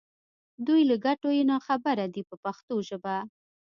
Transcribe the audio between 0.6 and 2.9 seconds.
دوی له ګټو یې نا خبره دي په پښتو